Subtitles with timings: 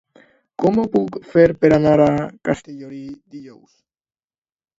[0.61, 2.09] Com ho puc fer per anar a
[2.49, 3.03] Castellolí
[3.37, 3.77] dijous?